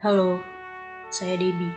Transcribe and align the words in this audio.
Halo, 0.00 0.40
saya 1.12 1.36
Debbie. 1.36 1.76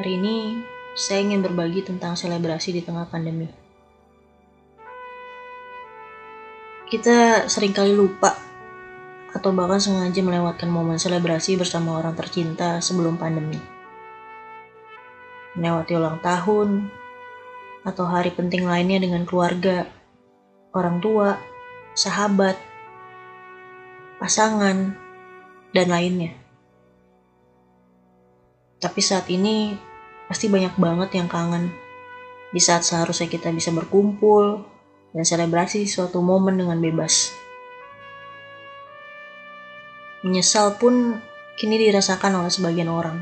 Hari 0.00 0.16
ini 0.16 0.64
saya 0.96 1.20
ingin 1.20 1.44
berbagi 1.44 1.84
tentang 1.84 2.16
selebrasi 2.16 2.72
di 2.72 2.80
tengah 2.80 3.04
pandemi. 3.04 3.44
Kita 6.88 7.44
sering 7.52 7.76
kali 7.76 7.92
lupa 7.92 8.32
atau 9.36 9.52
bahkan 9.52 9.76
sengaja 9.76 10.24
melewatkan 10.24 10.72
momen 10.72 10.96
selebrasi 10.96 11.60
bersama 11.60 12.00
orang 12.00 12.16
tercinta 12.16 12.80
sebelum 12.80 13.20
pandemi. 13.20 13.60
Melewati 15.60 15.92
ulang 16.00 16.16
tahun 16.24 16.88
atau 17.84 18.08
hari 18.08 18.32
penting 18.32 18.64
lainnya 18.64 19.04
dengan 19.04 19.28
keluarga, 19.28 19.84
orang 20.72 20.96
tua, 21.04 21.36
sahabat, 21.92 22.56
pasangan, 24.16 24.96
dan 25.76 25.92
lainnya. 25.92 26.40
Tapi 28.80 29.00
saat 29.04 29.28
ini 29.28 29.76
pasti 30.24 30.48
banyak 30.48 30.80
banget 30.80 31.20
yang 31.20 31.28
kangen 31.28 31.68
di 32.50 32.58
saat 32.58 32.80
seharusnya 32.80 33.28
kita 33.28 33.52
bisa 33.52 33.70
berkumpul 33.70 34.64
dan 35.12 35.22
selebrasi 35.22 35.84
suatu 35.84 36.24
momen 36.24 36.56
dengan 36.56 36.80
bebas. 36.80 37.36
Menyesal 40.24 40.80
pun 40.80 41.20
kini 41.60 41.76
dirasakan 41.76 42.40
oleh 42.40 42.48
sebagian 42.48 42.88
orang. 42.88 43.20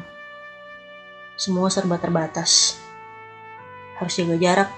Semua 1.34 1.70
serba 1.70 1.98
terbatas. 1.98 2.78
Harus 3.98 4.14
jaga 4.14 4.38
jarak, 4.38 4.70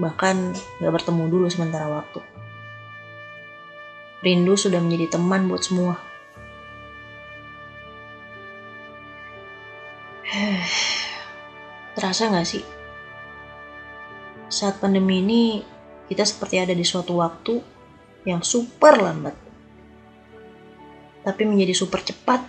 bahkan 0.00 0.56
gak 0.80 0.92
bertemu 0.92 1.24
dulu 1.28 1.46
sementara 1.52 1.88
waktu. 1.88 2.20
Rindu 4.24 4.56
sudah 4.56 4.80
menjadi 4.80 5.20
teman 5.20 5.48
buat 5.52 5.64
semua. 5.64 6.00
Terasa 11.94 12.32
gak 12.32 12.48
sih? 12.48 12.64
Saat 14.48 14.80
pandemi 14.80 15.20
ini, 15.20 15.42
kita 16.08 16.24
seperti 16.24 16.60
ada 16.60 16.72
di 16.72 16.84
suatu 16.84 17.20
waktu 17.20 17.60
yang 18.24 18.40
super 18.40 18.96
lambat. 18.96 19.36
Tapi 21.24 21.42
menjadi 21.44 21.76
super 21.76 22.00
cepat 22.00 22.40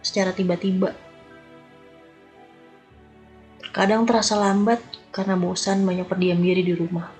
secara 0.00 0.32
tiba-tiba. 0.32 0.92
Terkadang 3.60 4.08
terasa 4.08 4.36
lambat 4.36 4.80
karena 5.12 5.36
bosan 5.36 5.84
banyak 5.84 6.08
berdiam 6.08 6.40
diri 6.40 6.64
di 6.64 6.74
rumah. 6.76 7.12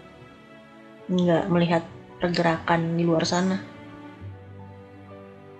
Nggak 1.09 1.45
melihat 1.53 1.84
pergerakan 2.20 2.97
di 2.97 3.05
luar 3.05 3.25
sana. 3.29 3.61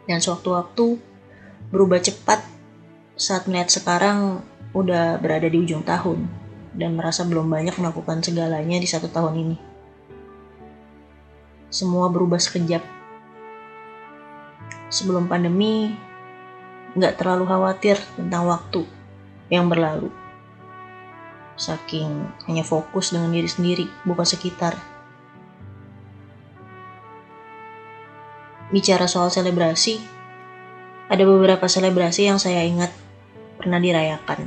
Dan 0.09 0.25
sewaktu-waktu 0.25 0.97
berubah 1.69 2.01
cepat 2.01 2.58
saat 3.19 3.51
melihat 3.51 3.67
sekarang 3.67 4.47
udah 4.71 5.19
berada 5.19 5.51
di 5.51 5.59
ujung 5.59 5.83
tahun 5.83 6.31
dan 6.79 6.95
merasa 6.95 7.27
belum 7.27 7.51
banyak 7.51 7.75
melakukan 7.75 8.23
segalanya 8.23 8.79
di 8.79 8.87
satu 8.87 9.11
tahun 9.11 9.35
ini. 9.43 9.57
Semua 11.67 12.07
berubah 12.15 12.39
sekejap. 12.39 12.81
Sebelum 14.89 15.27
pandemi, 15.27 15.99
nggak 16.95 17.19
terlalu 17.19 17.45
khawatir 17.51 17.99
tentang 18.15 18.47
waktu 18.47 18.87
yang 19.51 19.67
berlalu. 19.67 20.15
Saking 21.59 22.23
hanya 22.47 22.63
fokus 22.63 23.11
dengan 23.11 23.35
diri 23.35 23.51
sendiri, 23.51 23.91
bukan 24.07 24.23
sekitar. 24.23 24.79
Bicara 28.71 29.11
soal 29.11 29.35
selebrasi, 29.35 29.99
ada 31.11 31.27
beberapa 31.27 31.67
selebrasi 31.67 32.31
yang 32.31 32.39
saya 32.39 32.63
ingat 32.63 33.08
pernah 33.59 33.83
dirayakan. 33.83 34.47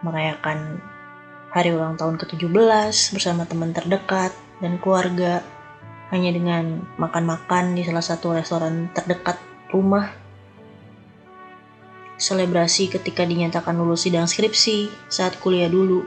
Merayakan 0.00 0.80
hari 1.52 1.76
ulang 1.76 2.00
tahun 2.00 2.16
ke-17 2.16 3.12
bersama 3.12 3.44
teman 3.44 3.76
terdekat, 3.76 4.32
dan 4.60 4.76
keluarga 4.76 5.40
hanya 6.12 6.30
dengan 6.30 6.84
makan-makan 7.00 7.74
di 7.74 7.82
salah 7.82 8.04
satu 8.04 8.36
restoran 8.36 8.92
terdekat 8.92 9.40
rumah. 9.72 10.12
Selebrasi 12.20 12.92
ketika 12.92 13.24
dinyatakan 13.24 13.72
lulus 13.80 14.04
sidang 14.04 14.28
skripsi 14.28 14.92
saat 15.08 15.40
kuliah 15.40 15.72
dulu. 15.72 16.04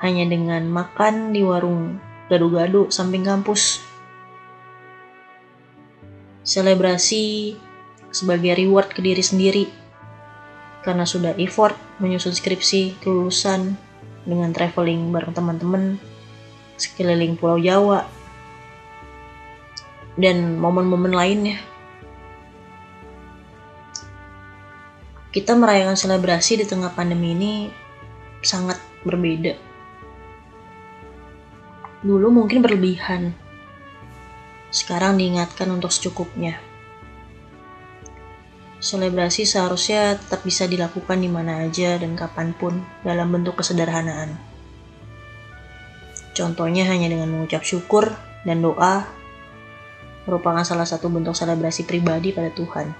Hanya 0.00 0.24
dengan 0.24 0.64
makan 0.64 1.36
di 1.36 1.44
warung 1.44 2.00
gado-gado 2.32 2.88
samping 2.88 3.20
kampus. 3.20 3.84
Selebrasi 6.40 7.52
sebagai 8.10 8.58
reward 8.58 8.90
ke 8.90 9.00
diri 9.02 9.22
sendiri 9.22 9.64
karena 10.82 11.04
sudah 11.06 11.36
effort 11.36 11.76
menyusun 12.00 12.32
skripsi 12.32 13.00
kelulusan 13.04 13.76
dengan 14.24 14.52
traveling 14.52 15.12
bareng 15.12 15.32
teman-teman 15.32 16.00
sekeliling 16.80 17.36
Pulau 17.36 17.60
Jawa, 17.60 18.08
dan 20.16 20.56
momen-momen 20.56 21.12
lainnya. 21.12 21.60
Kita 25.30 25.54
merayakan 25.54 25.94
selebrasi 25.94 26.58
di 26.58 26.66
tengah 26.66 26.90
pandemi 26.90 27.36
ini 27.36 27.52
sangat 28.42 28.80
berbeda. 29.06 29.54
Dulu 32.02 32.32
mungkin 32.32 32.64
berlebihan, 32.64 33.36
sekarang 34.72 35.20
diingatkan 35.20 35.70
untuk 35.70 35.92
secukupnya. 35.94 36.69
Selebrasi 38.80 39.44
seharusnya 39.44 40.16
tetap 40.16 40.40
bisa 40.40 40.64
dilakukan 40.64 41.20
di 41.20 41.28
mana 41.28 41.68
aja 41.68 42.00
dan 42.00 42.16
kapan 42.16 42.56
pun 42.56 42.80
dalam 43.04 43.28
bentuk 43.28 43.60
kesederhanaan. 43.60 44.40
Contohnya 46.32 46.88
hanya 46.88 47.12
dengan 47.12 47.28
mengucap 47.28 47.60
syukur 47.60 48.08
dan 48.48 48.64
doa 48.64 49.04
merupakan 50.24 50.64
salah 50.64 50.88
satu 50.88 51.12
bentuk 51.12 51.36
selebrasi 51.36 51.84
pribadi 51.84 52.32
pada 52.32 52.48
Tuhan. 52.56 52.96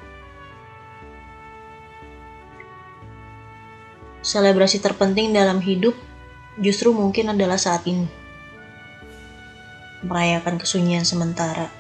Selebrasi 4.21 4.85
terpenting 4.85 5.33
dalam 5.33 5.65
hidup 5.65 5.97
justru 6.61 6.93
mungkin 6.93 7.33
adalah 7.33 7.57
saat 7.57 7.89
ini. 7.89 8.05
Merayakan 10.05 10.61
kesunyian 10.61 11.09
sementara. 11.09 11.73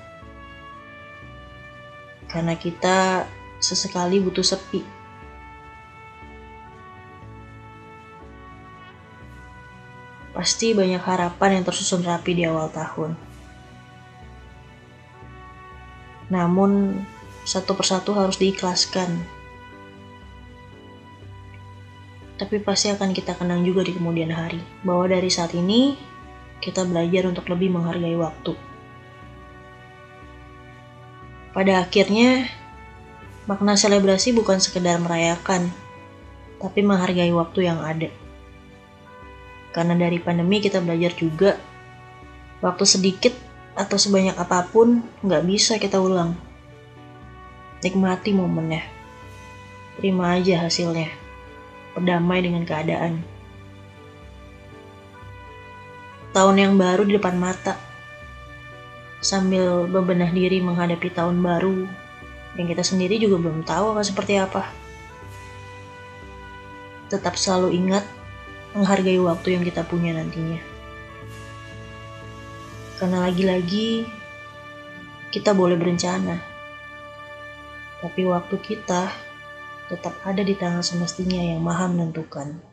Karena 2.33 2.56
kita 2.56 3.28
sesekali 3.60 4.19
butuh 4.19 4.43
sepi 4.43 5.00
Pasti 10.41 10.72
banyak 10.72 11.04
harapan 11.04 11.60
yang 11.60 11.65
tersusun 11.69 12.00
rapi 12.00 12.32
di 12.32 12.48
awal 12.48 12.71
tahun. 12.72 13.12
Namun, 16.31 17.03
satu 17.43 17.75
persatu 17.75 18.15
harus 18.15 18.38
diikhlaskan. 18.38 19.21
Tapi 22.38 22.56
pasti 22.62 22.88
akan 22.88 23.12
kita 23.12 23.37
kenang 23.37 23.66
juga 23.66 23.84
di 23.84 23.92
kemudian 23.92 24.32
hari, 24.32 24.62
bahwa 24.81 25.10
dari 25.12 25.28
saat 25.28 25.53
ini 25.53 25.98
kita 26.65 26.88
belajar 26.88 27.28
untuk 27.28 27.44
lebih 27.50 27.75
menghargai 27.75 28.16
waktu. 28.16 28.56
Pada 31.53 31.84
akhirnya, 31.84 32.47
makna 33.50 33.74
selebrasi 33.74 34.30
bukan 34.30 34.62
sekedar 34.62 35.02
merayakan, 35.02 35.74
tapi 36.62 36.86
menghargai 36.86 37.34
waktu 37.34 37.66
yang 37.66 37.82
ada. 37.82 38.06
Karena 39.74 39.98
dari 39.98 40.22
pandemi 40.22 40.62
kita 40.62 40.78
belajar 40.78 41.10
juga 41.18 41.58
waktu 42.62 42.86
sedikit 42.86 43.34
atau 43.74 43.98
sebanyak 43.98 44.38
apa 44.38 44.70
pun 44.70 45.02
nggak 45.26 45.42
bisa 45.50 45.82
kita 45.82 45.98
ulang. 45.98 46.38
Nikmati 47.82 48.30
momennya. 48.30 48.86
Terima 49.98 50.38
aja 50.38 50.70
hasilnya. 50.70 51.10
Berdamai 51.98 52.47
dengan 52.47 52.62
keadaan. 52.62 53.18
Tahun 56.30 56.54
yang 56.54 56.78
baru 56.78 57.02
di 57.02 57.18
depan 57.18 57.34
mata. 57.34 57.74
Sambil 59.18 59.91
bebenah 59.91 60.30
diri 60.30 60.62
menghadapi 60.62 61.10
tahun 61.10 61.42
baru 61.42 62.09
yang 62.58 62.66
kita 62.66 62.82
sendiri 62.82 63.20
juga 63.20 63.38
belum 63.38 63.62
tahu 63.62 63.94
akan 63.94 64.04
seperti 64.06 64.41
apa. 64.41 64.66
Tetap 67.10 67.34
selalu 67.34 67.74
ingat 67.74 68.06
menghargai 68.74 69.18
waktu 69.18 69.58
yang 69.58 69.62
kita 69.66 69.82
punya 69.86 70.14
nantinya. 70.14 70.62
Karena 72.98 73.26
lagi-lagi 73.26 74.06
kita 75.30 75.54
boleh 75.54 75.78
berencana, 75.78 76.36
tapi 78.02 78.26
waktu 78.26 78.56
kita 78.60 79.08
tetap 79.91 80.14
ada 80.22 80.42
di 80.44 80.54
tangan 80.54 80.84
semestinya 80.84 81.41
yang 81.41 81.64
maha 81.64 81.91
menentukan. 81.91 82.70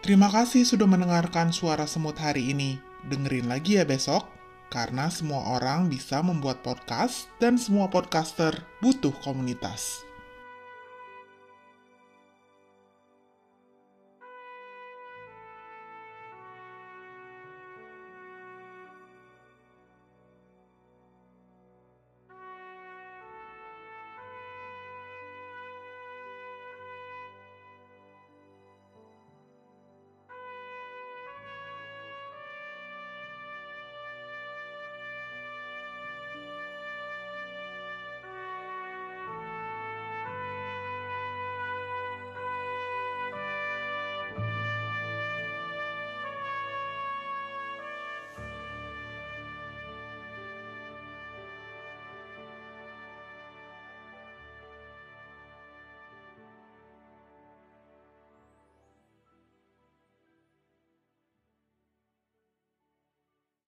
Terima 0.00 0.32
kasih 0.32 0.64
sudah 0.64 0.88
mendengarkan 0.88 1.52
suara 1.52 1.84
semut 1.84 2.16
hari 2.16 2.56
ini. 2.56 2.80
Dengerin 3.04 3.52
lagi 3.52 3.76
ya 3.76 3.84
besok, 3.84 4.32
karena 4.72 5.12
semua 5.12 5.60
orang 5.60 5.92
bisa 5.92 6.24
membuat 6.24 6.64
podcast 6.64 7.28
dan 7.36 7.60
semua 7.60 7.84
podcaster 7.92 8.64
butuh 8.80 9.12
komunitas. 9.20 10.09